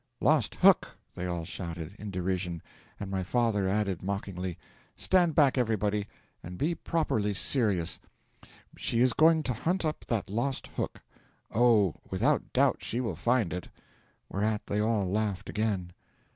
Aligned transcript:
'"Lost 0.19 0.55
hook!" 0.55 0.97
they 1.13 1.27
all 1.27 1.45
shouted, 1.45 1.93
in 1.99 2.09
derision; 2.09 2.63
and 2.99 3.11
my 3.11 3.21
father 3.21 3.67
added, 3.69 4.01
mockingly, 4.01 4.57
"Stand 4.97 5.35
back, 5.35 5.59
everybody, 5.59 6.07
and 6.41 6.57
be 6.57 6.73
properly 6.73 7.35
serious 7.35 7.99
she 8.75 8.99
is 9.01 9.13
going 9.13 9.43
to 9.43 9.53
hunt 9.53 9.85
up 9.85 10.03
that 10.07 10.27
lost 10.27 10.65
hook: 10.69 11.03
oh, 11.53 11.93
without 12.09 12.51
doubt 12.51 12.77
she 12.81 12.99
will 12.99 13.15
find 13.15 13.53
it!" 13.53 13.69
whereat 14.27 14.65
they 14.65 14.81
all 14.81 15.07
laughed 15.07 15.47
again. 15.49 15.91